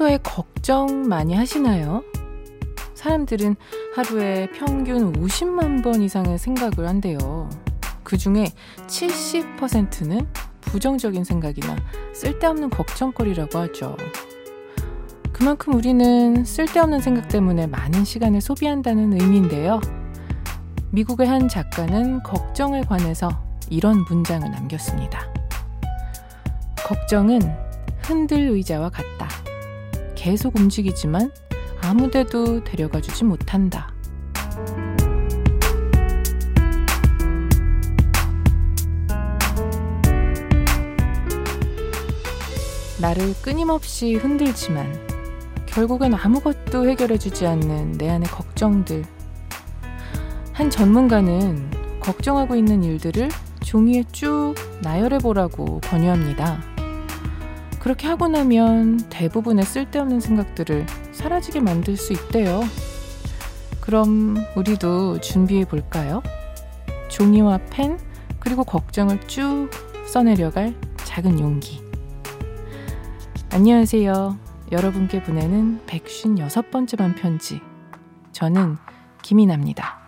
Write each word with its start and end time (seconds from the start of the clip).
평소에 0.00 0.16
걱정 0.22 1.02
많이 1.08 1.34
하시나요? 1.34 2.02
사람들은 2.94 3.54
하루에 3.94 4.48
평균 4.54 5.12
50만 5.12 5.84
번 5.84 6.00
이상의 6.00 6.38
생각을 6.38 6.88
한대요. 6.88 7.50
그 8.02 8.16
중에 8.16 8.46
70%는 8.86 10.26
부정적인 10.62 11.24
생각이나 11.24 11.76
쓸데없는 12.14 12.70
걱정거리라고 12.70 13.58
하죠. 13.58 13.94
그만큼 15.32 15.74
우리는 15.74 16.46
쓸데없는 16.46 17.00
생각 17.00 17.28
때문에 17.28 17.66
많은 17.66 18.04
시간을 18.04 18.40
소비한다는 18.40 19.20
의미인데요. 19.20 19.80
미국의 20.92 21.26
한 21.26 21.46
작가는 21.46 22.22
걱정에 22.22 22.80
관해서 22.82 23.28
이런 23.68 24.04
문장을 24.08 24.50
남겼습니다. 24.50 25.30
걱정은 26.86 27.40
흔들 28.02 28.48
의자와 28.48 28.88
같다. 28.88 29.39
계속 30.20 30.54
움직이지만 30.54 31.32
아무 31.80 32.10
데도 32.10 32.62
데려가 32.62 33.00
주지 33.00 33.24
못한다. 33.24 33.90
나를 43.00 43.32
끊임없이 43.40 44.16
흔들지만 44.16 44.92
결국엔 45.64 46.12
아무것도 46.12 46.86
해결해 46.86 47.16
주지 47.16 47.46
않는 47.46 47.92
내 47.92 48.10
안의 48.10 48.28
걱정들. 48.28 49.06
한 50.52 50.68
전문가는 50.68 51.70
걱정하고 52.00 52.56
있는 52.56 52.84
일들을 52.84 53.30
종이에 53.62 54.04
쭉 54.12 54.54
나열해 54.82 55.20
보라고 55.20 55.80
권유합니다. 55.80 56.69
그렇게 57.80 58.06
하고 58.06 58.28
나면 58.28 59.08
대부분의 59.08 59.64
쓸데없는 59.64 60.20
생각들을 60.20 60.86
사라지게 61.12 61.60
만들 61.60 61.96
수 61.96 62.12
있대요. 62.12 62.60
그럼 63.80 64.36
우리도 64.54 65.20
준비해 65.20 65.64
볼까요? 65.64 66.22
종이와 67.08 67.58
펜, 67.70 67.98
그리고 68.38 68.64
걱정을 68.64 69.26
쭉 69.26 69.70
써내려갈 70.06 70.74
작은 70.98 71.40
용기. 71.40 71.82
안녕하세요. 73.50 74.38
여러분께 74.70 75.22
보내는 75.22 75.80
156번째 75.86 76.98
반편지. 76.98 77.60
저는 78.32 78.76
김이나입니다. 79.22 79.99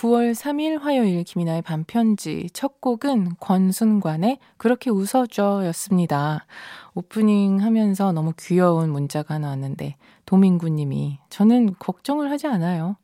9월 0.00 0.32
3일 0.32 0.80
화요일 0.80 1.24
김이나의 1.24 1.60
반편지 1.60 2.48
첫 2.54 2.80
곡은 2.80 3.36
권순관의 3.38 4.38
그렇게 4.56 4.88
웃어줘 4.88 5.66
였습니다. 5.66 6.46
오프닝 6.94 7.60
하면서 7.62 8.10
너무 8.10 8.32
귀여운 8.38 8.92
문자가 8.92 9.34
하나 9.34 9.48
왔는데 9.48 9.96
도민구 10.24 10.70
님이 10.70 11.18
저는 11.28 11.74
걱정을 11.78 12.30
하지 12.30 12.46
않아요. 12.46 12.96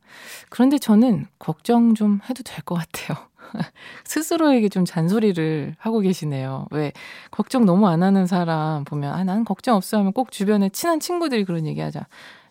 그런데 0.49 0.79
저는 0.79 1.27
걱정 1.37 1.93
좀 1.93 2.19
해도 2.27 2.41
될 2.41 2.63
것 2.65 2.73
같아요. 2.73 3.15
스스로에게 4.03 4.67
좀 4.69 4.83
잔소리를 4.83 5.75
하고 5.77 5.99
계시네요. 5.99 6.65
왜 6.71 6.93
걱정 7.29 7.65
너무 7.65 7.87
안 7.87 8.01
하는 8.01 8.25
사람 8.25 8.85
보면 8.85 9.13
아 9.13 9.23
나는 9.23 9.45
걱정 9.45 9.75
없어 9.75 9.99
하면 9.99 10.13
꼭 10.13 10.31
주변에 10.31 10.69
친한 10.69 10.99
친구들이 10.99 11.45
그런 11.45 11.67
얘기 11.67 11.79
하자. 11.79 12.07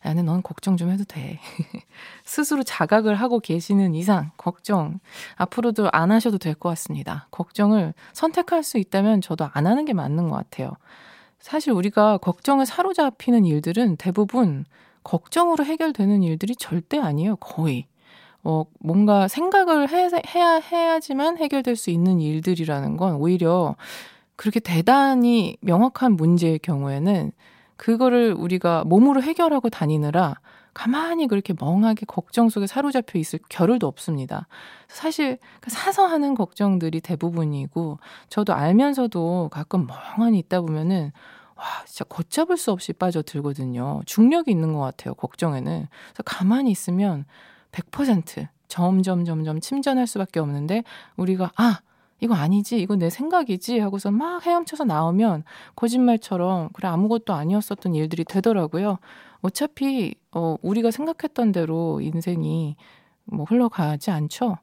나는 0.06 0.26
넌 0.26 0.40
걱정 0.40 0.76
좀 0.76 0.90
해도 0.90 1.02
돼. 1.04 1.40
스스로 2.24 2.62
자각을 2.62 3.16
하고 3.16 3.40
계시는 3.40 3.94
이상 3.96 4.30
걱정 4.36 5.00
앞으로도 5.34 5.88
안 5.92 6.12
하셔도 6.12 6.38
될 6.38 6.54
것 6.54 6.68
같습니다. 6.70 7.26
걱정을 7.32 7.92
선택할 8.12 8.62
수 8.62 8.78
있다면 8.78 9.20
저도 9.20 9.48
안 9.52 9.66
하는 9.66 9.84
게 9.84 9.92
맞는 9.92 10.28
것 10.28 10.36
같아요. 10.36 10.70
사실 11.40 11.72
우리가 11.72 12.18
걱정을 12.18 12.66
사로잡히는 12.66 13.44
일들은 13.44 13.96
대부분 13.96 14.64
걱정으로 15.02 15.64
해결되는 15.64 16.22
일들이 16.22 16.54
절대 16.56 16.98
아니에요. 16.98 17.36
거의. 17.36 17.86
어, 18.44 18.64
뭔가 18.78 19.26
생각을 19.26 19.90
해, 19.90 20.08
해야, 20.34 20.60
해야지만 20.60 21.36
해결될 21.38 21.74
수 21.74 21.90
있는 21.90 22.20
일들이라는 22.20 22.96
건 22.96 23.16
오히려 23.16 23.74
그렇게 24.36 24.60
대단히 24.60 25.56
명확한 25.62 26.12
문제의 26.12 26.60
경우에는 26.60 27.32
그거를 27.76 28.32
우리가 28.32 28.84
몸으로 28.84 29.22
해결하고 29.22 29.68
다니느라 29.70 30.36
가만히 30.74 31.26
그렇게 31.26 31.54
멍하게 31.58 32.04
걱정 32.06 32.50
속에 32.50 32.66
사로잡혀 32.66 33.18
있을 33.18 33.38
겨를도 33.48 33.86
없습니다. 33.86 34.46
사실 34.88 35.38
그 35.60 35.70
사서 35.70 36.06
하는 36.06 36.34
걱정들이 36.34 37.00
대부분이고 37.00 37.98
저도 38.28 38.52
알면서도 38.52 39.48
가끔 39.50 39.86
멍하니 39.86 40.38
있다 40.40 40.60
보면은 40.60 41.12
와, 41.56 41.64
진짜 41.86 42.04
걷잡을 42.04 42.58
수 42.58 42.70
없이 42.70 42.92
빠져들거든요. 42.92 44.02
중력이 44.04 44.50
있는 44.50 44.74
것 44.74 44.80
같아요, 44.80 45.14
걱정에는. 45.14 45.86
그래서 46.08 46.22
가만히 46.24 46.70
있으면 46.70 47.24
100% 47.72 48.48
점점, 48.68 49.24
점점 49.24 49.60
침전할 49.60 50.06
수밖에 50.06 50.40
없는데, 50.40 50.84
우리가, 51.16 51.52
아, 51.56 51.80
이거 52.20 52.34
아니지, 52.34 52.78
이거 52.80 52.96
내 52.96 53.10
생각이지 53.10 53.78
하고서 53.78 54.10
막 54.10 54.44
헤엄쳐서 54.46 54.84
나오면 54.84 55.44
거짓말처럼 55.76 56.70
그래 56.72 56.88
아무것도 56.88 57.34
아니었었던 57.34 57.94
일들이 57.94 58.24
되더라고요. 58.24 58.98
어차피 59.40 60.14
어 60.32 60.56
우리가 60.62 60.90
생각했던 60.90 61.52
대로 61.52 62.00
인생이 62.00 62.76
뭐 63.24 63.44
흘러가지 63.44 64.10
않죠. 64.10 64.56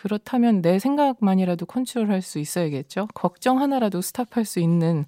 그렇다면 0.00 0.62
내 0.62 0.78
생각만이라도 0.78 1.66
컨트롤할 1.66 2.22
수 2.22 2.38
있어야겠죠. 2.38 3.08
걱정 3.14 3.60
하나라도 3.60 4.00
스탑할 4.00 4.44
수 4.44 4.60
있는 4.60 5.04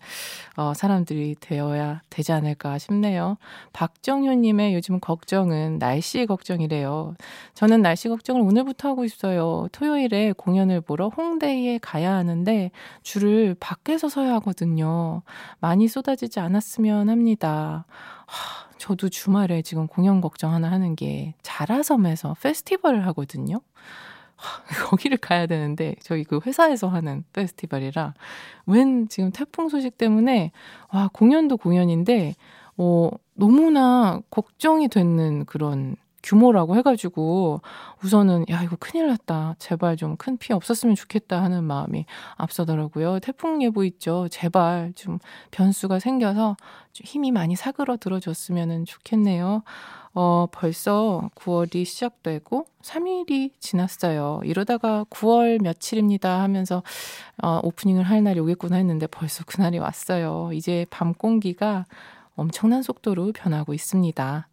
어, 0.56 0.74
사람들이 0.74 1.36
되어야 1.38 2.02
되지 2.10 2.32
않을까 2.32 2.76
싶네요. 2.78 3.36
박정효님의 3.72 4.74
요즘 4.74 4.98
걱정은 4.98 5.78
날씨 5.78 6.26
걱정이래요. 6.26 7.14
저는 7.54 7.82
날씨 7.82 8.08
걱정을 8.08 8.42
오늘부터 8.42 8.88
하고 8.88 9.04
있어요. 9.04 9.68
토요일에 9.70 10.32
공연을 10.32 10.80
보러 10.80 11.06
홍대에 11.06 11.78
가야 11.78 12.12
하는데 12.12 12.72
줄을 13.04 13.54
밖에서 13.60 14.08
서야 14.08 14.34
하거든요. 14.34 15.22
많이 15.60 15.86
쏟아지지 15.86 16.40
않았으면 16.40 17.08
합니다. 17.08 17.86
하, 18.26 18.68
저도 18.78 19.08
주말에 19.08 19.62
지금 19.62 19.86
공연 19.86 20.20
걱정 20.20 20.52
하나 20.52 20.68
하는 20.68 20.96
게 20.96 21.34
자라섬에서 21.42 22.34
페스티벌을 22.42 23.06
하거든요. 23.08 23.60
거기를 24.88 25.18
가야 25.18 25.46
되는데 25.46 25.94
저희 26.02 26.24
그 26.24 26.40
회사에서 26.44 26.88
하는 26.88 27.24
페스티벌이라 27.32 28.14
웬 28.66 29.08
지금 29.08 29.30
태풍 29.32 29.68
소식 29.68 29.98
때문에 29.98 30.52
와 30.92 31.08
공연도 31.12 31.56
공연인데 31.56 32.34
어 32.76 33.10
너무나 33.34 34.20
걱정이 34.31 34.88
되는 34.88 35.44
그런 35.46 35.96
규모라고 36.22 36.76
해가지고 36.76 37.62
우선은 38.02 38.44
야 38.50 38.62
이거 38.62 38.76
큰일 38.78 39.06
났다. 39.08 39.54
제발 39.58 39.96
좀 39.96 40.16
큰 40.19 40.37
피해 40.37 40.54
없었으면 40.54 40.94
좋겠다 40.94 41.43
하는 41.43 41.64
마음이 41.64 42.04
앞서더라고요. 42.36 43.20
태풍 43.20 43.62
예보 43.62 43.84
있죠. 43.84 44.28
제발 44.31 44.93
좀 44.96 45.19
변수가 45.50 45.98
생겨서 45.98 46.56
좀 46.93 47.04
힘이 47.04 47.31
많이 47.32 47.56
사그러들어졌으면 47.56 48.84
좋겠네요 48.84 49.62
어, 50.12 50.46
벌써 50.50 51.30
9월이 51.36 51.84
시작되고 51.84 52.66
3일이 52.82 53.52
지났어요. 53.60 54.40
이러다가 54.44 55.04
9월 55.10 55.62
며칠입니다 55.62 56.40
하면서 56.42 56.82
어, 57.42 57.60
오프닝을 57.62 58.02
할 58.02 58.24
날이 58.24 58.40
오겠구나 58.40 58.76
했는데 58.76 59.06
벌써 59.06 59.44
그날이 59.44 59.78
왔어요. 59.78 60.50
이제 60.52 60.86
밤 60.90 61.14
공기가 61.14 61.86
엄청난 62.37 62.82
속도로 62.82 63.32
변하고 63.32 63.75
있습니다. 63.75 64.49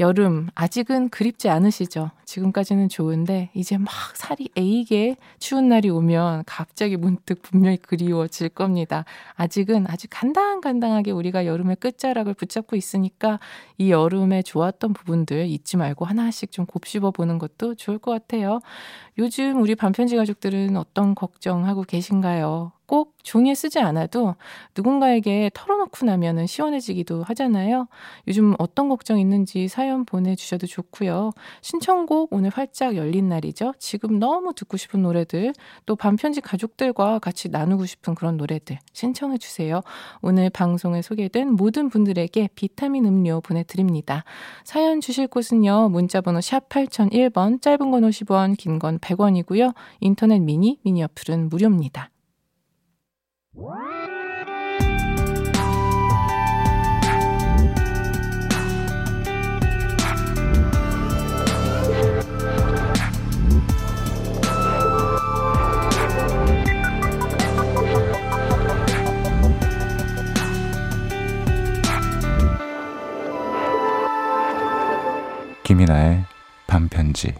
여름 0.00 0.48
아직은 0.54 1.08
그립지 1.10 1.48
않으시죠? 1.48 2.10
지금까지는 2.24 2.88
좋은데 2.88 3.50
이제 3.54 3.78
막 3.78 3.88
살이 4.14 4.48
에이게 4.56 5.16
추운 5.38 5.68
날이 5.68 5.88
오면 5.88 6.44
갑자기 6.46 6.96
문득 6.96 7.42
분명히 7.42 7.76
그리워질 7.76 8.48
겁니다. 8.50 9.04
아직은 9.34 9.86
아직 9.88 10.08
간당간당하게 10.10 11.12
우리가 11.12 11.46
여름의 11.46 11.76
끝자락을 11.76 12.34
붙잡고 12.34 12.74
있으니까 12.76 13.38
이 13.78 13.90
여름에 13.90 14.42
좋았던 14.42 14.92
부분들 14.92 15.46
잊지 15.46 15.76
말고 15.76 16.04
하나씩 16.04 16.50
좀 16.50 16.66
곱씹어 16.66 17.12
보는 17.12 17.38
것도 17.38 17.76
좋을 17.76 17.98
것 17.98 18.10
같아요. 18.10 18.60
요즘 19.18 19.62
우리 19.62 19.76
반편지 19.76 20.16
가족들은 20.16 20.76
어떤 20.76 21.14
걱정하고 21.14 21.84
계신가요? 21.84 22.72
꼭 22.86 23.14
종이에 23.22 23.54
쓰지 23.54 23.78
않아도 23.80 24.34
누군가에게 24.76 25.50
털어놓고 25.54 26.04
나면은 26.04 26.46
시원해지기도 26.46 27.22
하잖아요. 27.22 27.88
요즘 28.28 28.54
어떤 28.58 28.88
걱정 28.88 29.18
있는지 29.18 29.68
사연 29.68 30.04
보내주셔도 30.04 30.66
좋고요. 30.66 31.30
신청곡 31.62 32.32
오늘 32.32 32.50
활짝 32.50 32.96
열린 32.96 33.28
날이죠. 33.28 33.72
지금 33.78 34.18
너무 34.18 34.54
듣고 34.54 34.76
싶은 34.76 35.02
노래들 35.02 35.54
또 35.86 35.96
반편지 35.96 36.40
가족들과 36.40 37.18
같이 37.20 37.48
나누고 37.48 37.86
싶은 37.86 38.14
그런 38.14 38.36
노래들 38.36 38.78
신청해 38.92 39.38
주세요. 39.38 39.80
오늘 40.20 40.50
방송에 40.50 41.00
소개된 41.00 41.52
모든 41.52 41.88
분들에게 41.88 42.50
비타민 42.54 43.06
음료 43.06 43.40
보내드립니다. 43.40 44.24
사연 44.64 45.00
주실 45.00 45.26
곳은요. 45.26 45.88
문자번호 45.88 46.40
샵 46.40 46.68
8001번 46.68 47.62
짧은 47.62 47.90
건 47.90 48.02
50원 48.02 48.56
긴 48.58 48.74
건 48.78 48.98
100원이고요. 48.98 49.72
인터넷 50.00 50.40
미니 50.40 50.78
미니 50.82 51.02
어플은 51.04 51.48
무료입니다. 51.48 52.10
김이나의 75.64 76.24
반편지 76.66 77.34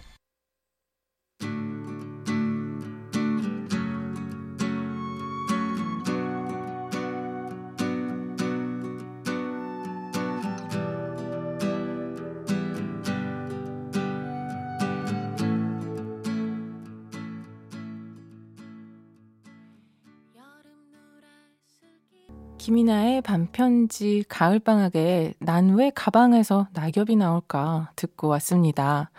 김이나의 22.64 23.20
반편지 23.20 24.24
가을방학에 24.26 25.34
난 25.38 25.74
왜 25.74 25.90
가방에서 25.94 26.66
낙엽이 26.72 27.14
나올까 27.14 27.90
듣고 27.94 28.28
왔습니다. 28.28 29.10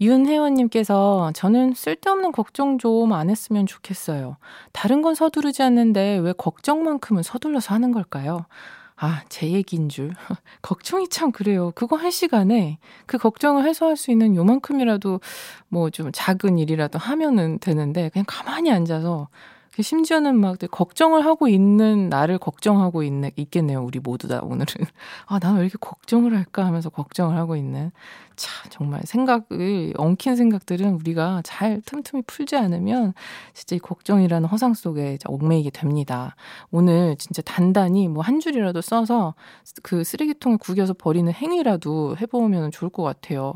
윤혜원님께서 0.00 1.32
저는 1.34 1.74
쓸데없는 1.74 2.32
걱정 2.32 2.78
좀 2.78 3.12
안 3.12 3.28
했으면 3.28 3.66
좋겠어요. 3.66 4.38
다른 4.72 5.02
건 5.02 5.14
서두르지 5.14 5.62
않는데 5.62 6.16
왜 6.22 6.32
걱정만큼은 6.32 7.22
서둘러서 7.22 7.74
하는 7.74 7.92
걸까요? 7.92 8.46
아, 8.96 9.20
제 9.28 9.50
얘기인 9.50 9.90
줄. 9.90 10.12
걱정이 10.62 11.08
참 11.10 11.32
그래요. 11.32 11.72
그거 11.74 11.96
한 11.96 12.10
시간에 12.10 12.78
그 13.04 13.18
걱정을 13.18 13.66
해소할 13.68 13.98
수 13.98 14.10
있는 14.10 14.34
요만큼이라도 14.34 15.20
뭐 15.68 15.90
좀 15.90 16.10
작은 16.14 16.56
일이라도 16.58 16.98
하면은 16.98 17.58
되는데 17.58 18.08
그냥 18.08 18.24
가만히 18.26 18.70
앉아서 18.72 19.28
그 19.28 19.36
심지어는 19.82 20.38
막 20.38 20.58
걱정을 20.70 21.24
하고 21.24 21.48
있는 21.48 22.08
나를 22.08 22.38
걱정하고 22.38 23.02
있네, 23.02 23.32
있겠네요. 23.36 23.82
우리 23.82 23.98
모두 24.00 24.28
다 24.28 24.40
오늘은. 24.42 24.66
아, 25.26 25.38
나는 25.40 25.60
왜 25.60 25.66
이렇게 25.66 25.78
걱정을 25.80 26.36
할까 26.36 26.66
하면서 26.66 26.90
걱정을 26.90 27.36
하고 27.36 27.56
있는. 27.56 27.90
참, 28.36 28.70
정말 28.70 29.00
생각을, 29.04 29.94
엉킨 29.96 30.36
생각들은 30.36 30.94
우리가 30.96 31.40
잘 31.42 31.80
틈틈이 31.86 32.24
풀지 32.26 32.56
않으면 32.56 33.14
진짜 33.54 33.76
이 33.76 33.78
걱정이라는 33.78 34.46
허상 34.48 34.74
속에 34.74 35.16
얽매이게 35.24 35.70
됩니다. 35.70 36.36
오늘 36.70 37.16
진짜 37.16 37.40
단단히 37.42 38.08
뭐 38.08 38.22
한 38.26 38.40
줄이라도 38.40 38.80
써서 38.80 39.34
그 39.82 40.02
쓰레기통에 40.02 40.56
구겨서 40.56 40.94
버리는 40.94 41.32
행위라도 41.32 42.16
해보면 42.20 42.72
좋을 42.72 42.90
것 42.90 43.04
같아요. 43.04 43.54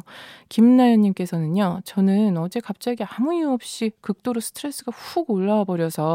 김나연님께서는요, 0.48 1.80
저는 1.84 2.36
어제 2.38 2.60
갑자기 2.60 3.04
아무 3.04 3.34
이유 3.34 3.50
없이 3.50 3.90
극도로 4.00 4.40
스트레스가 4.40 4.92
훅 4.92 5.30
올라와 5.30 5.64
버려서 5.64 6.09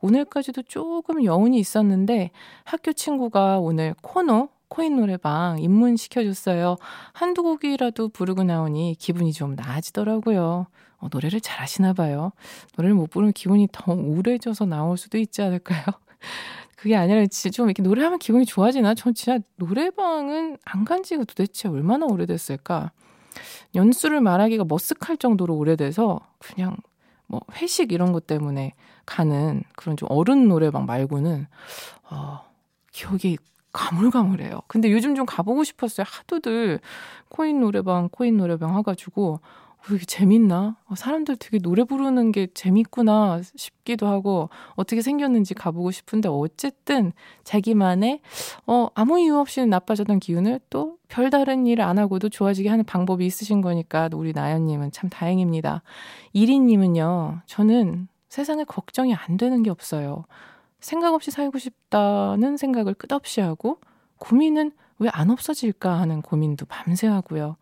오늘까지도 0.00 0.62
조금 0.62 1.24
여운이 1.24 1.58
있었는데 1.58 2.30
학교 2.64 2.92
친구가 2.92 3.58
오늘 3.58 3.94
코너 4.02 4.48
코인 4.68 4.96
노래방 4.96 5.58
입문시켜줬어요. 5.60 6.76
한두 7.12 7.42
곡이라도 7.42 8.08
부르고 8.08 8.42
나오니 8.44 8.96
기분이 8.98 9.32
좀 9.32 9.54
나아지더라고요. 9.54 10.66
어, 10.98 11.08
노래를 11.10 11.40
잘 11.40 11.60
하시나 11.60 11.92
봐요. 11.92 12.32
노래를 12.76 12.94
못 12.94 13.10
부르면 13.10 13.32
기분이 13.32 13.68
더 13.70 13.92
우울해져서 13.92 14.66
나올 14.66 14.96
수도 14.96 15.18
있지 15.18 15.42
않을까요? 15.42 15.82
그게 16.76 16.96
아니라 16.96 17.24
좀 17.26 17.66
이렇게 17.68 17.82
노래하면 17.82 18.18
기분이 18.18 18.44
좋아지나? 18.46 18.94
전 18.94 19.14
진짜 19.14 19.38
노래방은 19.56 20.58
안 20.64 20.84
간 20.84 21.02
지가 21.02 21.24
도대체 21.24 21.68
얼마나 21.68 22.06
오래됐을까? 22.06 22.92
연수를 23.74 24.20
말하기가 24.20 24.64
머쓱할 24.64 25.20
정도로 25.20 25.56
오래돼서 25.56 26.20
그냥 26.38 26.76
뭐 27.26 27.40
회식 27.54 27.92
이런 27.92 28.12
것 28.12 28.26
때문에 28.26 28.72
가는 29.04 29.62
그런 29.76 29.96
좀 29.96 30.08
어른 30.10 30.48
노래방 30.48 30.86
말고는 30.86 31.46
어, 32.10 32.40
기억이 32.92 33.38
가물가물해요. 33.72 34.62
근데 34.68 34.90
요즘 34.90 35.14
좀 35.14 35.26
가보고 35.26 35.64
싶었어요. 35.64 36.06
하도들 36.08 36.80
코인 37.28 37.60
노래방, 37.60 38.08
코인 38.08 38.38
노래방 38.38 38.76
해가지고 38.78 39.40
어, 39.78 39.94
이게 39.94 40.04
재밌나? 40.04 40.76
어, 40.86 40.94
사람들 40.96 41.36
되게 41.36 41.58
노래 41.58 41.84
부르는 41.84 42.32
게 42.32 42.48
재밌구나 42.52 43.40
싶기도 43.54 44.08
하고 44.08 44.48
어떻게 44.74 45.00
생겼는지 45.00 45.54
가보고 45.54 45.90
싶은데 45.92 46.28
어쨌든 46.28 47.12
자기만의 47.44 48.20
어, 48.66 48.88
아무 48.94 49.20
이유 49.20 49.36
없이 49.38 49.64
나빠졌던 49.64 50.18
기운을 50.18 50.60
또 50.70 50.96
별다른 51.08 51.66
일을 51.66 51.84
안 51.84 51.98
하고도 51.98 52.28
좋아지게 52.30 52.68
하는 52.68 52.84
방법이 52.84 53.24
있으신 53.26 53.60
거니까 53.60 54.08
우리 54.12 54.32
나연님은 54.32 54.90
참 54.90 55.08
다행입니다. 55.08 55.82
이리님은요, 56.32 57.42
저는 57.46 58.08
세상에 58.28 58.64
걱정이 58.64 59.14
안 59.14 59.36
되는 59.36 59.62
게 59.62 59.70
없어요. 59.70 60.24
생각 60.80 61.14
없이 61.14 61.30
살고 61.30 61.58
싶다는 61.58 62.56
생각을 62.56 62.94
끝없이 62.94 63.40
하고 63.40 63.78
고민은 64.18 64.72
왜 64.98 65.10
안 65.12 65.30
없어질까 65.30 65.98
하는 66.00 66.22
고민도 66.22 66.66
밤새 66.66 67.06
하고요. 67.06 67.56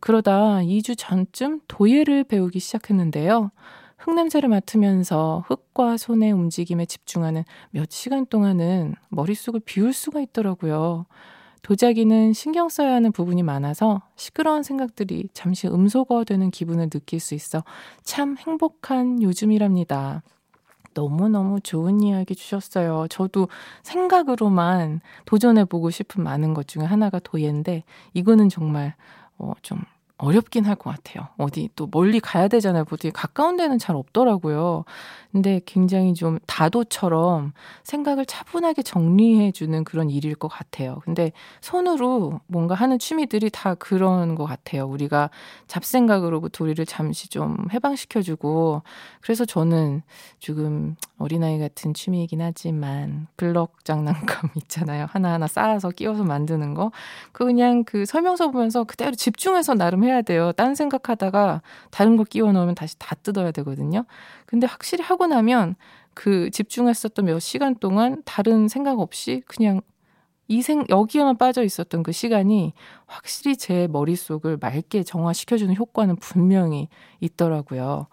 그러다 0.00 0.60
2주 0.62 0.96
전쯤 0.96 1.60
도예를 1.68 2.24
배우기 2.24 2.60
시작했는데요. 2.60 3.50
흙냄새를 3.98 4.48
맡으면서 4.48 5.44
흙과 5.46 5.96
손의 5.96 6.32
움직임에 6.32 6.86
집중하는 6.86 7.44
몇 7.70 7.90
시간 7.90 8.26
동안은 8.26 8.94
머릿속을 9.08 9.60
비울 9.64 9.92
수가 9.92 10.20
있더라고요. 10.20 11.06
도자기는 11.62 12.32
신경 12.32 12.68
써야 12.68 12.94
하는 12.94 13.10
부분이 13.10 13.42
많아서 13.42 14.02
시끄러운 14.14 14.62
생각들이 14.62 15.28
잠시 15.32 15.66
음소거되는 15.66 16.52
기분을 16.52 16.90
느낄 16.90 17.18
수 17.18 17.34
있어 17.34 17.64
참 18.04 18.36
행복한 18.38 19.20
요즘이랍니다. 19.20 20.22
너무너무 20.96 21.60
좋은 21.60 22.00
이야기 22.00 22.34
주셨어요. 22.34 23.06
저도 23.10 23.48
생각으로만 23.82 25.00
도전해보고 25.26 25.90
싶은 25.90 26.24
많은 26.24 26.54
것 26.54 26.66
중에 26.66 26.84
하나가 26.84 27.18
도예인데, 27.18 27.84
이거는 28.14 28.48
정말, 28.48 28.94
어, 29.38 29.52
좀 29.62 29.82
어렵긴 30.18 30.64
할 30.64 30.76
것 30.76 30.90
같아요. 30.94 31.28
어디 31.36 31.68
또 31.76 31.88
멀리 31.90 32.20
가야 32.20 32.48
되잖아요. 32.48 32.84
어디 32.90 33.10
가까운 33.10 33.56
데는 33.56 33.78
잘 33.78 33.96
없더라고요. 33.96 34.84
근데 35.32 35.60
굉장히 35.66 36.14
좀 36.14 36.38
다도처럼 36.46 37.52
생각을 37.82 38.24
차분하게 38.24 38.82
정리해주는 38.82 39.84
그런 39.84 40.08
일일 40.08 40.34
것 40.34 40.48
같아요. 40.48 41.00
근데 41.04 41.32
손으로 41.60 42.40
뭔가 42.46 42.74
하는 42.74 42.98
취미들이 42.98 43.50
다 43.50 43.74
그런 43.74 44.34
것 44.34 44.46
같아요. 44.46 44.86
우리가 44.86 45.28
잡생각으로부터 45.66 46.64
우리를 46.64 46.86
잠시 46.86 47.28
좀 47.28 47.56
해방시켜주고 47.74 48.82
그래서 49.20 49.44
저는 49.44 50.00
지금 50.40 50.96
어린아이 51.18 51.58
같은 51.58 51.92
취미이긴 51.92 52.40
하지만 52.40 53.26
블럭 53.36 53.84
장난감 53.84 54.50
있잖아요. 54.56 55.06
하나하나 55.10 55.46
쌓아서 55.46 55.90
끼워서 55.90 56.24
만드는 56.24 56.72
거. 56.72 56.90
그 57.32 57.44
그냥 57.44 57.84
그 57.84 58.06
설명서 58.06 58.50
보면서 58.50 58.84
그대로 58.84 59.12
집중해서 59.14 59.74
나름 59.74 60.04
해야 60.06 60.22
돼요. 60.22 60.52
딴 60.52 60.74
생각하다가 60.74 61.62
다른 61.90 62.16
거 62.16 62.24
끼워 62.24 62.52
넣으면 62.52 62.74
다시 62.74 62.98
다 62.98 63.14
뜯어야 63.16 63.50
되거든요. 63.52 64.04
근데 64.46 64.66
확실히 64.66 65.04
하고 65.04 65.26
나면 65.26 65.76
그 66.14 66.50
집중했었던 66.50 67.24
몇 67.26 67.38
시간 67.40 67.74
동안 67.76 68.22
다른 68.24 68.68
생각 68.68 69.00
없이 69.00 69.42
그냥 69.46 69.80
이 70.48 70.62
생, 70.62 70.84
여기에만 70.88 71.38
빠져 71.38 71.64
있었던 71.64 72.04
그 72.04 72.12
시간이 72.12 72.72
확실히 73.06 73.56
제 73.56 73.88
머릿속을 73.88 74.58
맑게 74.60 75.02
정화시켜주는 75.02 75.74
효과는 75.74 76.16
분명히 76.16 76.88
있더라고요. 77.20 78.06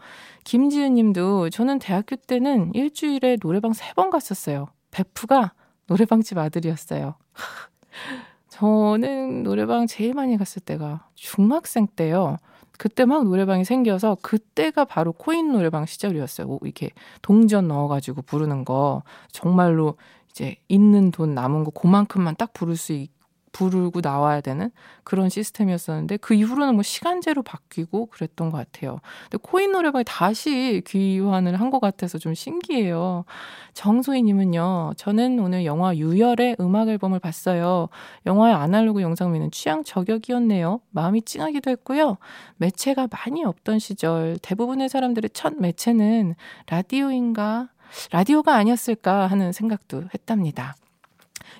김지은 0.44 0.96
님도 0.96 1.52
저는 1.52 1.78
대학교 1.80 2.16
때는 2.16 2.72
일주일에 2.74 3.38
노래방 3.38 3.74
세 3.74 3.94
번 3.96 4.10
갔었어요. 4.10 4.68
베프가 4.92 5.54
노래방집 5.88 6.38
아들이었어요. 6.38 7.16
저는 8.64 9.44
노래방 9.44 9.88
제일 9.88 10.14
많이 10.14 10.38
갔을 10.38 10.62
때가 10.62 11.10
중학생 11.16 11.86
때요. 11.86 12.38
그때 12.78 13.04
막 13.04 13.26
노래방이 13.26 13.66
생겨서 13.66 14.18
그때가 14.22 14.86
바로 14.86 15.12
코인 15.12 15.52
노래방 15.52 15.86
시절이었어요. 15.86 16.60
이렇게 16.62 16.92
동전 17.22 17.68
넣어가지고 17.68 18.22
부르는 18.22 18.64
거 18.64 19.04
정말로 19.34 19.98
이제 20.30 20.56
있는 20.70 21.12
돈 21.12 21.36
남은 21.36 21.66
거 21.66 21.72
그만큼만 21.72 22.36
딱 22.38 22.54
부를 22.54 22.78
수 22.78 22.94
있, 22.94 23.12
부르고 23.54 24.02
나와야 24.02 24.42
되는 24.42 24.72
그런 25.06 25.30
시스템이었었는데 25.30 26.18
그 26.18 26.34
이후로는 26.34 26.74
뭐 26.74 26.84
시간제로 26.84 27.44
바뀌고 27.44 28.08
그랬던 28.08 28.50
것 28.52 28.58
같아요. 28.58 29.00
근데 29.30 29.38
코인 29.42 29.72
노래방이 29.72 30.04
다시 30.06 30.82
귀환을 30.86 31.60
한 31.60 31.70
것 31.74 31.80
같아서 31.80 32.18
좀 32.20 32.34
신기해요. 32.36 33.26
정소희님은요, 33.74 34.94
저는 34.98 35.40
오늘 35.40 35.66
영화 35.66 35.96
유열의 35.96 36.58
음악 36.60 36.90
앨범을 36.90 37.20
봤어요. 37.20 37.90
영화의 38.26 38.54
아날로그 38.54 39.02
영상미는 39.02 39.52
취향 39.52 39.84
저격이었네요. 39.84 40.82
마음이 40.92 41.22
찡하기도 41.24 41.70
했고요. 41.72 42.18
매체가 42.58 43.08
많이 43.10 43.44
없던 43.44 43.80
시절 43.80 44.38
대부분의 44.42 44.90
사람들의 44.90 45.30
첫 45.34 45.54
매체는 45.58 46.36
라디오인가? 46.70 47.70
라디오가 48.12 48.56
아니었을까 48.56 49.28
하는 49.28 49.52
생각도 49.52 50.04
했답니다. 50.14 50.76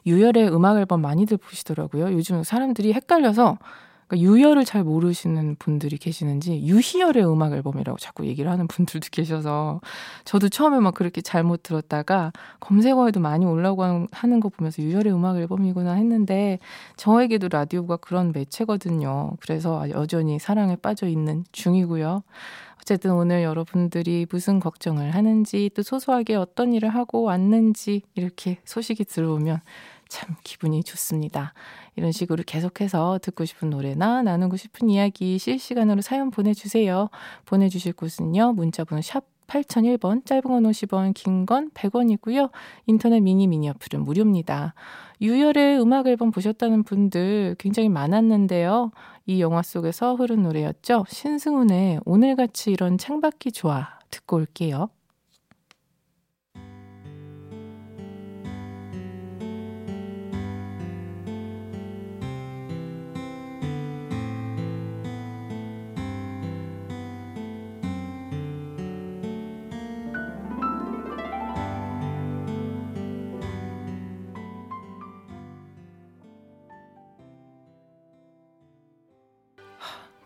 유열의 0.06 0.54
음악 0.54 0.78
앨범 0.78 1.02
많이들 1.02 1.38
보시더라고요. 1.38 2.14
요즘 2.14 2.44
사람들이 2.44 2.94
헷갈려서 2.94 3.58
그러니까 4.08 4.30
유열을 4.30 4.66
잘 4.66 4.84
모르시는 4.84 5.56
분들이 5.58 5.98
계시는지 5.98 6.62
유희열의 6.64 7.26
음악 7.26 7.54
앨범이라고 7.54 7.98
자꾸 7.98 8.26
얘기를 8.26 8.52
하는 8.52 8.68
분들도 8.68 9.08
계셔서 9.12 9.82
저도 10.26 10.50
처음에 10.50 10.80
막 10.80 10.94
그렇게 10.94 11.22
잘못 11.22 11.64
들었다가 11.64 12.32
검색어에도 12.60 13.20
많이 13.20 13.46
올라오고 13.46 14.08
하는 14.12 14.40
거 14.40 14.50
보면서 14.50 14.82
유열의 14.82 15.14
음악 15.14 15.38
앨범이구나 15.38 15.94
했는데 15.94 16.60
저에게도 16.98 17.50
라디오가 17.50 17.98
그런 17.98 18.32
매체거든요. 18.32 19.32
그래서 19.40 19.90
여전히 19.90 20.40
사랑에 20.40 20.76
빠져 20.76 21.08
있는 21.08 21.44
중이고요. 21.52 22.24
어쨌든 22.84 23.12
오늘 23.12 23.44
여러분들이 23.44 24.28
무슨 24.30 24.60
걱정을 24.60 25.16
하는지 25.16 25.70
또 25.74 25.84
소소하게 25.84 26.36
어떤 26.36 26.74
일을 26.74 26.90
하고 26.90 27.24
왔는지 27.24 28.02
이렇게 28.14 28.58
소식이 28.66 29.06
들어오면 29.06 29.62
참 30.10 30.36
기분이 30.44 30.84
좋습니다. 30.84 31.54
이런 31.96 32.12
식으로 32.12 32.44
계속해서 32.46 33.20
듣고 33.22 33.46
싶은 33.46 33.70
노래나 33.70 34.24
나누고 34.24 34.58
싶은 34.58 34.90
이야기 34.90 35.40
실시간으로 35.40 36.02
사연 36.02 36.30
보내주세요. 36.30 37.10
보내주실 37.46 37.94
곳은요. 37.94 38.52
문자번호 38.52 39.02
샵 39.02 39.33
8001번, 39.48 40.26
짧은 40.26 40.44
건 40.44 40.64
50원, 40.64 41.14
긴 41.14 41.46
건 41.46 41.70
100원이고요. 41.72 42.50
인터넷 42.88 43.20
미니 43.22 43.48
미니 43.48 43.70
어플은 43.70 44.04
무료입니다. 44.04 44.74
유열의 45.22 45.82
음악 45.82 46.08
앨범 46.08 46.32
보셨다는 46.32 46.84
분들 46.84 47.56
굉장히 47.60 47.90
많았는데요. 47.90 48.92
이 49.26 49.42
영화 49.42 49.62
속에서 49.62 50.16
흐른 50.16 50.44
노래였죠. 50.44 51.06
신승훈의 51.08 52.00
오늘같이 52.06 52.72
이런 52.72 52.98
창밖이 52.98 53.52
좋아 53.52 53.88
듣고 54.10 54.38
올게요. 54.38 54.90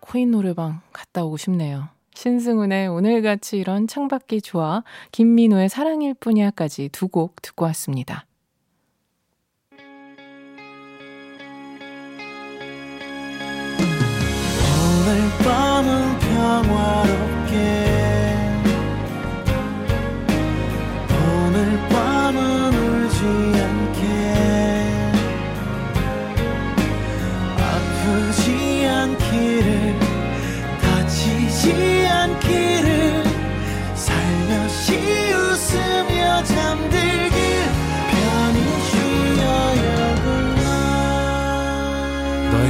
코인 0.08 0.32
노래방 0.32 0.80
갔다 0.94 1.26
오고 1.26 1.36
싶네요. 1.38 1.90
신승훈의 2.14 2.88
오늘같이 2.88 3.58
이런 3.58 3.88
창밖이 3.88 4.42
좋아, 4.42 4.84
김민호의 5.12 5.70
사랑일 5.70 6.14
뿐이야까지 6.14 6.90
두 6.90 7.10
곡 7.10 7.42
듣고 7.42 7.66
왔습니다. 7.66 8.26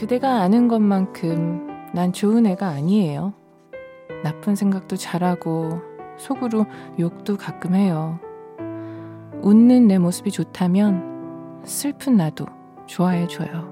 그대가 0.00 0.40
아는 0.40 0.66
것만큼 0.66 1.92
난 1.92 2.14
좋은 2.14 2.46
애가 2.46 2.66
아니에요. 2.66 3.34
나쁜 4.24 4.56
생각도 4.56 4.96
잘하고 4.96 5.82
속으로 6.16 6.64
욕도 6.98 7.36
가끔 7.36 7.74
해요. 7.74 8.18
웃는 9.42 9.88
내 9.88 9.98
모습이 9.98 10.30
좋다면 10.30 11.60
슬픈 11.66 12.16
나도 12.16 12.46
좋아해줘요. 12.86 13.69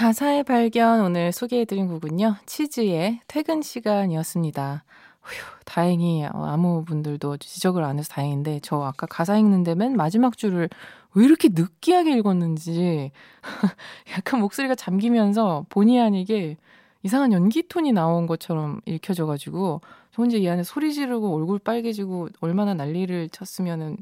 가사의 0.00 0.44
발견 0.44 1.02
오늘 1.02 1.30
소개해드린 1.30 1.86
곡은요. 1.86 2.36
치즈의 2.46 3.20
퇴근 3.26 3.60
시간이었습니다. 3.60 4.82
휴, 5.22 5.28
다행히 5.66 6.24
아무 6.24 6.86
분들도 6.86 7.36
지적을 7.36 7.84
안 7.84 7.98
해서 7.98 8.08
다행인데 8.14 8.60
저 8.62 8.80
아까 8.80 9.06
가사 9.06 9.36
읽는데 9.36 9.74
맨 9.74 9.94
마지막 9.94 10.38
줄을 10.38 10.70
왜 11.12 11.24
이렇게 11.26 11.50
느끼하게 11.52 12.16
읽었는지 12.16 13.10
약간 14.16 14.40
목소리가 14.40 14.74
잠기면서 14.74 15.66
본의 15.68 16.00
아니게 16.00 16.56
이상한 17.02 17.34
연기 17.34 17.68
톤이 17.68 17.92
나온 17.92 18.26
것처럼 18.26 18.80
읽혀져가지고 18.86 19.82
저 20.12 20.22
혼자 20.22 20.38
이 20.38 20.48
안에 20.48 20.62
소리 20.62 20.94
지르고 20.94 21.36
얼굴 21.36 21.58
빨개지고 21.58 22.30
얼마나 22.40 22.72
난리를 22.72 23.28
쳤으면은 23.28 23.98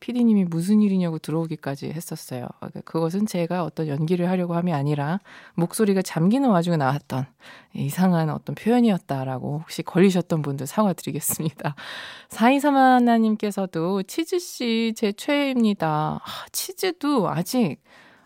피디님이 0.00 0.44
무슨 0.44 0.80
일이냐고 0.80 1.18
들어오기까지 1.18 1.90
했었어요. 1.90 2.48
그러니까 2.58 2.80
그것은 2.80 3.26
제가 3.26 3.64
어떤 3.64 3.86
연기를 3.86 4.28
하려고 4.28 4.54
함이 4.54 4.72
아니라 4.72 5.20
목소리가 5.54 6.02
잠기는 6.02 6.48
와중에 6.48 6.76
나왔던 6.76 7.26
이상한 7.74 8.30
어떤 8.30 8.54
표현이었다라고 8.54 9.60
혹시 9.60 9.82
걸리셨던 9.82 10.42
분들 10.42 10.66
사과드리겠습니다. 10.66 11.74
4231하나님께서도 12.30 14.06
치즈씨 14.08 14.94
제 14.96 15.12
최애입니다. 15.12 16.20
아, 16.22 16.46
치즈도 16.50 17.28
아직 17.28 17.78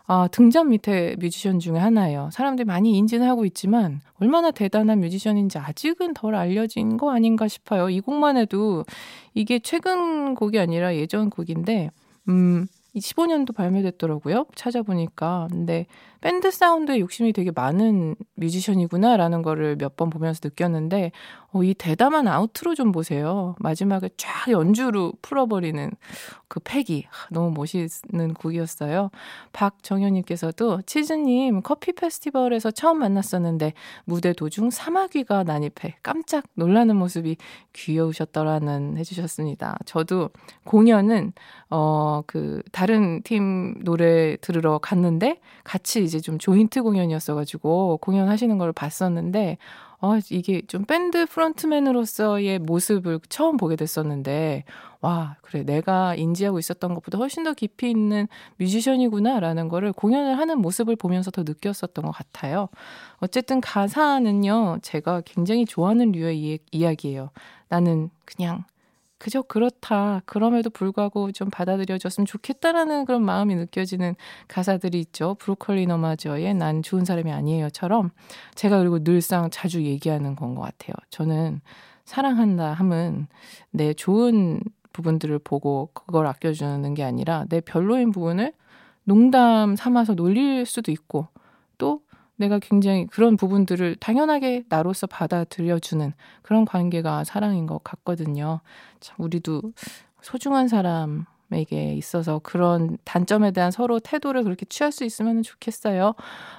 아, 0.07 0.27
등잔 0.31 0.69
밑에 0.69 1.15
뮤지션 1.19 1.59
중에 1.59 1.77
하나예요. 1.79 2.29
사람들이 2.31 2.65
많이 2.65 2.95
인지는 2.95 3.27
하고 3.27 3.43
있지만 3.45 4.01
얼마나 4.21 4.51
대단한 4.51 4.99
뮤지션인지 4.99 5.57
아직은 5.57 6.13
덜 6.13 6.35
알려진 6.35 6.97
거 6.97 7.11
아닌가 7.11 7.47
싶어요. 7.47 7.89
이 7.89 8.01
곡만 8.01 8.37
해도 8.37 8.85
이게 9.33 9.57
최근 9.59 10.35
곡이 10.35 10.59
아니라 10.59 10.95
예전 10.95 11.29
곡인데, 11.31 11.89
음, 12.29 12.67
15년도 12.95 13.53
발매됐더라고요. 13.55 14.45
찾아보니까. 14.55 15.47
근데 15.51 15.85
밴드 16.21 16.49
사운드에 16.49 16.99
욕심이 16.99 17.33
되게 17.33 17.51
많은 17.51 18.15
뮤지션이구나라는 18.35 19.41
거를 19.41 19.75
몇 19.75 19.95
번 19.97 20.09
보면서 20.09 20.39
느꼈는데 20.43 21.11
어, 21.55 21.63
이 21.63 21.73
대담한 21.73 22.27
아우트로 22.27 22.75
좀 22.75 22.91
보세요. 22.91 23.55
마지막에 23.59 24.09
쫙 24.17 24.51
연주로 24.51 25.13
풀어버리는 25.21 25.89
그 26.49 26.59
패기. 26.59 27.07
너무 27.31 27.51
멋있는 27.51 28.33
곡이었어요. 28.37 29.09
박정현님께서도 29.53 30.81
치즈님 30.81 31.61
커피 31.61 31.93
페스티벌에서 31.93 32.71
처음 32.71 32.99
만났었는데 32.99 33.71
무대 34.03 34.33
도중 34.33 34.69
사마귀가 34.69 35.43
난입해 35.43 35.95
깜짝 36.03 36.43
놀라는 36.55 36.97
모습이 36.97 37.37
귀여우셨더라는 37.71 38.97
해주셨습니다. 38.97 39.77
저도 39.85 40.31
공연은 40.65 41.31
어, 41.69 42.21
그, 42.27 42.61
다른 42.73 43.21
팀 43.23 43.75
노래 43.83 44.35
들으러 44.37 44.77
갔는데 44.77 45.39
같이 45.63 46.03
이제 46.03 46.19
좀 46.19 46.37
조인트 46.37 46.83
공연이었어가지고 46.83 47.97
공연하시는 48.01 48.57
걸 48.57 48.73
봤었는데, 48.73 49.57
어, 50.01 50.17
이게 50.29 50.61
좀 50.67 50.85
밴드 50.85 51.25
프론트맨으로서의 51.25 52.59
모습을 52.59 53.19
처음 53.29 53.57
보게 53.57 53.75
됐었는데, 53.75 54.63
와, 55.01 55.37
그래, 55.41 55.63
내가 55.63 56.15
인지하고 56.15 56.59
있었던 56.59 56.93
것보다 56.95 57.17
훨씬 57.17 57.43
더 57.43 57.53
깊이 57.53 57.89
있는 57.89 58.27
뮤지션이구나라는 58.57 59.69
거를 59.69 59.93
공연을 59.93 60.37
하는 60.37 60.59
모습을 60.59 60.95
보면서 60.95 61.31
더 61.31 61.43
느꼈었던 61.43 62.05
것 62.05 62.11
같아요. 62.11 62.69
어쨌든 63.17 63.61
가사는요, 63.61 64.79
제가 64.81 65.21
굉장히 65.25 65.65
좋아하는 65.65 66.11
류의 66.11 66.37
이, 66.39 66.59
이야기예요. 66.71 67.29
나는 67.69 68.09
그냥 68.25 68.63
그저 69.25 69.41
그렇다. 69.41 70.21
그럼에도 70.27 70.69
불구하고 70.69 71.31
좀 71.31 71.49
받아들여줬으면 71.49 72.27
좋겠다라는 72.27 73.05
그런 73.05 73.25
마음이 73.25 73.55
느껴지는 73.55 74.15
가사들이 74.47 74.99
있죠. 74.99 75.35
브로콜리 75.39 75.87
너마저의 75.87 76.53
난 76.53 76.83
좋은 76.83 77.05
사람이 77.05 77.31
아니에요처럼 77.31 78.11
제가 78.53 78.77
그리고 78.77 79.03
늘상 79.03 79.49
자주 79.49 79.83
얘기하는 79.83 80.35
건 80.35 80.53
것 80.53 80.61
같아요. 80.61 80.93
저는 81.09 81.59
사랑한다 82.03 82.73
함은 82.73 83.25
내 83.71 83.95
좋은 83.95 84.61
부분들을 84.93 85.39
보고 85.39 85.89
그걸 85.95 86.27
아껴주는 86.27 86.93
게 86.93 87.03
아니라 87.03 87.45
내 87.49 87.61
별로인 87.61 88.11
부분을 88.11 88.53
농담 89.05 89.75
삼아서 89.75 90.13
놀릴 90.13 90.67
수도 90.67 90.91
있고 90.91 91.29
또 91.79 92.01
내가 92.37 92.59
굉장히 92.59 93.07
그런 93.07 93.37
부분들을 93.37 93.95
당연하게 93.97 94.63
나로서 94.69 95.07
받아들여주는 95.07 96.13
그런 96.41 96.65
관계가 96.65 97.23
사랑인 97.23 97.65
것 97.65 97.83
같거든요. 97.83 98.59
참, 98.99 99.15
우리도 99.19 99.61
소중한 100.21 100.67
사람에게 100.67 101.93
있어서 101.93 102.39
그런 102.39 102.97
단점에 103.05 103.51
대한 103.51 103.71
서로 103.71 103.99
태도를 103.99 104.43
그렇게 104.43 104.65
취할 104.65 104.91
수 104.91 105.03
있으면 105.03 105.43
좋겠어요. 105.43 106.13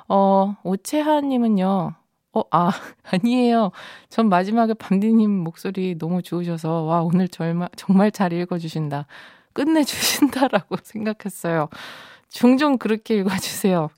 어, 0.08 0.56
오채하님은요, 0.62 1.94
어, 2.32 2.42
아, 2.50 2.70
아니에요. 3.10 3.70
전 4.08 4.28
마지막에 4.28 4.74
밤디님 4.74 5.30
목소리 5.30 5.96
너무 5.98 6.22
좋으셔서, 6.22 6.82
와, 6.82 7.02
오늘 7.02 7.28
정말, 7.28 7.68
정말 7.76 8.10
잘 8.10 8.32
읽어주신다. 8.32 9.06
끝내주신다라고 9.52 10.76
생각했어요. 10.84 11.68
종종 12.28 12.76
그렇게 12.76 13.16
읽어주세요. 13.16 13.88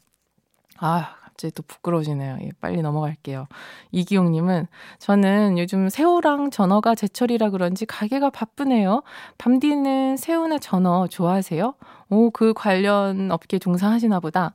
아, 0.79 1.17
갑자기 1.39 1.55
또 1.55 1.63
부끄러워지네요. 1.63 2.39
예, 2.43 2.51
빨리 2.61 2.83
넘어갈게요. 2.83 3.47
이기용님은 3.93 4.67
저는 4.99 5.57
요즘 5.59 5.89
새우랑 5.89 6.51
전어가 6.51 6.97
제철이라 6.97 7.51
그런지 7.51 7.87
가게가 7.87 8.31
바쁘네요. 8.31 9.05
밤디는 9.39 10.17
새우나 10.17 10.59
전어 10.59 11.07
좋아하세요? 11.07 11.75
오, 12.11 12.31
그 12.33 12.53
관련 12.55 13.31
업계 13.31 13.61
종사하시나 13.61 14.19
보다. 14.19 14.53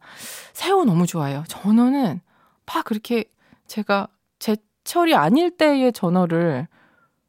새우 0.52 0.84
너무 0.84 1.08
좋아요. 1.08 1.46
전어는 1.48 2.20
막 2.66 2.84
그렇게 2.84 3.24
제가 3.68 4.10
제철이 4.40 5.16
아닐 5.16 5.56
때의 5.56 5.94
전어를 5.94 6.68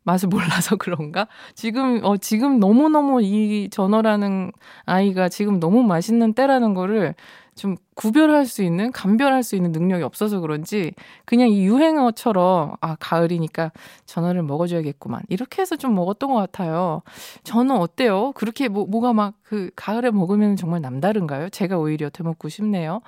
맛을 0.02 0.28
몰라서 0.28 0.74
그런가? 0.76 1.28
지금, 1.54 2.04
어, 2.04 2.16
지금 2.16 2.58
너무너무 2.58 3.22
이 3.22 3.68
전어라는 3.70 4.50
아이가 4.84 5.28
지금 5.28 5.60
너무 5.60 5.84
맛있는 5.84 6.34
때라는 6.34 6.74
거를 6.74 7.14
좀 7.54 7.76
구별할 7.94 8.46
수 8.46 8.62
있는, 8.62 8.92
감별할 8.92 9.42
수 9.42 9.56
있는 9.56 9.72
능력이 9.72 10.02
없어서 10.02 10.40
그런지 10.40 10.92
그냥 11.24 11.48
이 11.48 11.64
유행어처럼 11.64 12.74
아, 12.80 12.96
가을이니까 12.98 13.72
전어를 14.06 14.42
먹어줘야겠구만. 14.42 15.22
이렇게 15.28 15.62
해서 15.62 15.76
좀 15.76 15.94
먹었던 15.94 16.32
것 16.32 16.36
같아요. 16.36 17.02
전어 17.44 17.74
어때요? 17.76 18.32
그렇게 18.32 18.68
뭐, 18.68 18.86
뭐가 18.86 19.12
막 19.12 19.34
그 19.54 19.70
가을에 19.76 20.10
먹으면 20.10 20.56
정말 20.56 20.80
남다른가요? 20.80 21.48
제가 21.48 21.78
오히려 21.78 22.10
되먹고 22.10 22.48
싶네요. 22.48 23.02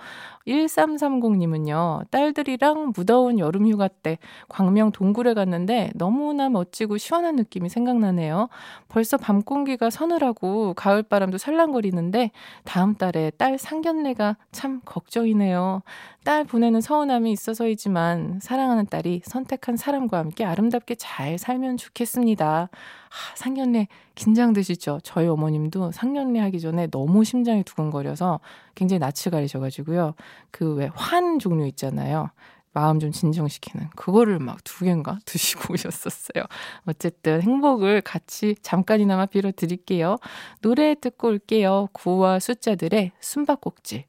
1330님은요, 0.47 2.09
딸들이랑 2.13 2.93
무더운 2.95 3.41
여름 3.41 3.67
휴가 3.67 3.89
때 3.89 4.19
광명 4.49 4.93
동굴에 4.93 5.35
갔는데 5.35 5.91
너무나 5.97 6.49
멋지고 6.49 6.99
시원한 6.99 7.35
느낌이 7.35 7.69
생각나네요. 7.69 8.49
벌써 8.87 9.17
밤 9.17 9.43
공기가 9.43 9.91
서늘하고 9.91 10.75
가을 10.75 11.03
바람도 11.03 11.37
살랑거리는데 11.37 12.31
다음 12.65 12.95
달에 12.95 13.33
딸 13.39 13.59
상견례가 13.59 14.37
참 14.53 14.76
걱정이네요. 14.85 15.83
딸 16.25 16.45
보내는 16.45 16.81
서운함이 16.81 17.31
있어서이지만 17.33 18.41
사랑하는 18.43 18.87
딸이 18.87 19.23
선택한 19.25 19.77
사람과 19.77 20.19
함께 20.19 20.45
아름답게 20.45 20.97
잘 20.97 21.39
살면 21.39 21.77
좋겠습니다. 21.77 22.69
아, 22.71 23.37
상견례 23.37 23.89
긴장되시죠? 24.15 25.01
저희 25.05 25.27
어머님도 25.29 25.93
상견례 25.93 26.41
하기 26.41 26.61
전에 26.61 26.89
너무 26.89 27.25
심장이 27.25 27.63
두근거려서 27.63 28.41
굉장히 28.75 28.99
낯을 28.99 29.31
가리셔가지고요. 29.31 30.15
그 30.51 30.77
왜 30.77 30.91
환 30.95 31.39
종류 31.39 31.67
있잖아요. 31.69 32.31
마음 32.73 33.01
좀 33.01 33.11
진정시키는 33.11 33.89
그거를 33.97 34.39
막 34.39 34.59
두 34.65 34.85
개인가 34.85 35.19
드시고 35.25 35.73
오셨었어요. 35.75 36.45
어쨌든 36.87 37.41
행복을 37.41 38.03
같이 38.03 38.55
잠깐이나마 38.61 39.25
빌어 39.25 39.51
드릴게요. 39.51 40.17
노래 40.61 40.95
듣고 40.95 41.29
올게요. 41.29 41.89
구와 41.93 42.39
숫자들의 42.39 43.13
숨바꼭질. 43.21 44.05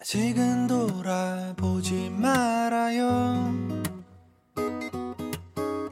아직은 0.00 0.66
돌아보지 0.66 2.08
말아요. 2.08 3.52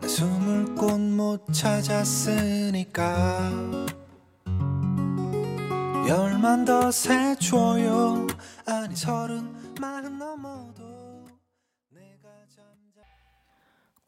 내 0.00 0.08
숨을 0.08 0.74
꽃못 0.74 1.52
찾았으니까. 1.52 3.50
열만 6.08 6.64
더 6.64 6.90
세줘요. 6.90 8.26
아니 8.64 8.96
서른 8.96 9.54
마흔 9.78 10.18
넘어도 10.18 10.87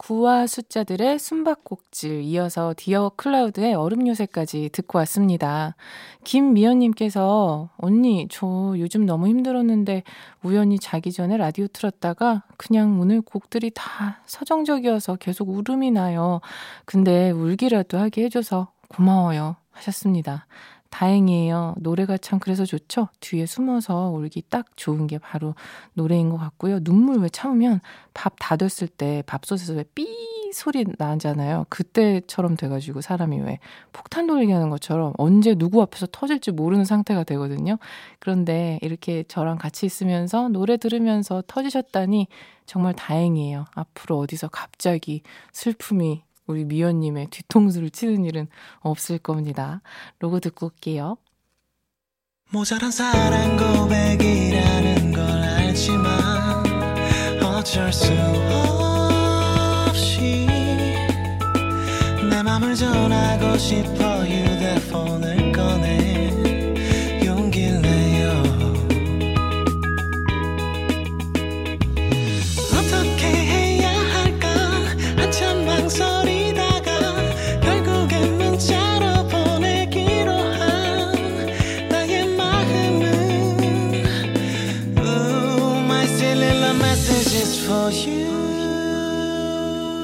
구와 0.01 0.47
숫자들의 0.47 1.19
숨바꼭질 1.19 2.21
이어서 2.23 2.73
디어 2.75 3.11
클라우드의 3.17 3.75
얼음 3.75 4.07
요새까지 4.07 4.71
듣고 4.73 4.97
왔습니다. 4.97 5.75
김미연님께서 6.23 7.69
언니 7.77 8.27
저 8.31 8.73
요즘 8.79 9.05
너무 9.05 9.27
힘들었는데 9.27 10.01
우연히 10.41 10.79
자기 10.79 11.11
전에 11.11 11.37
라디오 11.37 11.67
틀었다가 11.67 12.41
그냥 12.57 12.99
오늘 12.99 13.21
곡들이 13.21 13.69
다 13.75 14.21
서정적이어서 14.25 15.17
계속 15.17 15.49
울음이 15.49 15.91
나요. 15.91 16.41
근데 16.85 17.29
울기라도 17.29 17.99
하게 17.99 18.23
해줘서 18.23 18.71
고마워요 18.87 19.55
하셨습니다. 19.69 20.47
다행이에요. 20.91 21.75
노래가 21.79 22.17
참 22.17 22.39
그래서 22.39 22.65
좋죠? 22.65 23.07
뒤에 23.21 23.45
숨어서 23.47 24.09
울기 24.11 24.43
딱 24.49 24.65
좋은 24.77 25.07
게 25.07 25.17
바로 25.17 25.55
노래인 25.93 26.29
것 26.29 26.37
같고요. 26.37 26.81
눈물 26.83 27.19
왜 27.19 27.29
참으면 27.29 27.79
밥 28.13 28.35
다 28.39 28.55
됐을 28.57 28.87
때 28.87 29.23
밥솥에서 29.25 29.73
왜 29.73 29.83
삐 29.95 30.07
소리 30.53 30.85
나잖아요. 30.97 31.65
그때처럼 31.69 32.57
돼가지고 32.57 32.99
사람이 33.01 33.39
왜 33.39 33.59
폭탄 33.93 34.27
돌리기 34.27 34.51
하는 34.51 34.69
것처럼 34.69 35.13
언제 35.17 35.55
누구 35.55 35.81
앞에서 35.81 36.07
터질지 36.11 36.51
모르는 36.51 36.83
상태가 36.85 37.23
되거든요. 37.23 37.77
그런데 38.19 38.77
이렇게 38.81 39.23
저랑 39.29 39.57
같이 39.57 39.85
있으면서 39.85 40.49
노래 40.49 40.75
들으면서 40.77 41.41
터지셨다니 41.47 42.27
정말 42.65 42.93
다행이에요. 42.93 43.65
앞으로 43.75 44.19
어디서 44.19 44.49
갑자기 44.49 45.21
슬픔이 45.53 46.23
우리 46.51 46.65
미연님의 46.65 47.27
뒤통수를 47.31 47.89
치는 47.89 48.25
일은 48.25 48.47
없을 48.81 49.17
겁니다. 49.17 49.81
로고 50.19 50.39
듣고 50.39 50.67
올게요. 50.67 51.17
모자란 52.51 52.91
사랑 52.91 53.55
고백이라는 53.55 55.13
걸 55.13 55.23
알지만 55.25 56.11
어쩔 57.41 57.93
수 57.93 58.11
없이 59.87 60.45
내 62.29 62.43
맘을 62.43 62.75
전하고 62.75 63.57
싶어 63.57 64.25
휴대폰을 64.25 65.50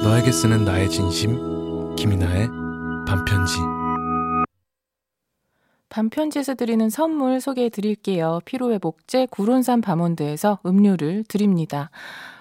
너에게 0.02 0.32
쓰는 0.32 0.64
나의 0.64 0.88
진심 0.88 1.94
김이나의 1.96 2.48
반편지 3.06 3.58
반편지에서 5.90 6.54
드리는 6.54 6.88
선물 6.88 7.42
소개해 7.42 7.68
드릴게요. 7.68 8.40
피로회복제 8.46 9.26
구론산 9.30 9.82
바몬드에서 9.82 10.60
음료를 10.64 11.24
드립니다. 11.28 11.90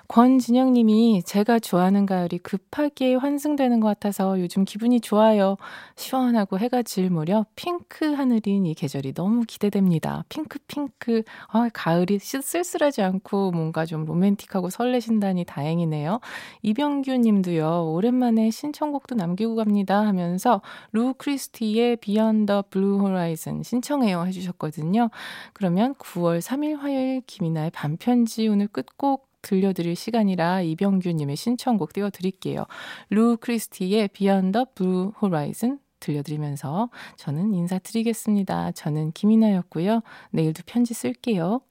권진영 0.07 0.73
님이 0.73 1.21
제가 1.25 1.59
좋아하는 1.59 2.05
가을이 2.05 2.37
급하게 2.37 3.15
환승되는 3.15 3.81
것 3.81 3.87
같아서 3.87 4.39
요즘 4.39 4.63
기분이 4.63 5.01
좋아요. 5.01 5.57
시원하고 5.97 6.59
해가 6.59 6.83
질 6.83 7.09
무렵 7.09 7.47
핑크 7.55 8.13
하늘인 8.13 8.65
이 8.65 8.73
계절이 8.73 9.13
너무 9.13 9.43
기대됩니다. 9.45 10.23
핑크 10.29 10.59
핑크. 10.67 11.23
아, 11.49 11.69
가을이 11.73 12.19
쓸쓸하지 12.19 13.01
않고 13.01 13.51
뭔가 13.51 13.85
좀 13.85 14.05
로맨틱하고 14.05 14.69
설레신다니 14.69 15.43
다행이네요. 15.43 16.21
이병규 16.61 17.11
님도요. 17.17 17.91
오랜만에 17.91 18.49
신청곡도 18.49 19.15
남기고 19.15 19.55
갑니다 19.55 20.05
하면서 20.05 20.61
루 20.93 21.13
크리스티의 21.17 21.97
Beyond 21.97 22.45
the 22.45 22.61
Blue 22.69 22.99
Horizon 23.01 23.63
신청해요 23.63 24.25
해주셨거든요. 24.25 25.09
그러면 25.51 25.95
9월 25.95 26.39
3일 26.39 26.77
화요일 26.77 27.21
김이나의 27.27 27.71
반편지 27.71 28.47
오늘 28.47 28.67
끝곡 28.67 29.26
들려드릴 29.41 29.95
시간이라 29.95 30.61
이병규님의 30.61 31.35
신청곡 31.35 31.93
띄워드릴게요. 31.93 32.65
루 33.09 33.37
크리스티의 33.37 34.09
Beyond 34.09 34.51
the 34.51 34.65
Blue 34.75 35.11
Horizon 35.21 35.79
들려드리면서 35.99 36.89
저는 37.15 37.53
인사드리겠습니다. 37.53 38.71
저는 38.73 39.11
김이나였고요. 39.13 40.01
내일도 40.31 40.63
편지 40.65 40.93
쓸게요. 40.93 41.61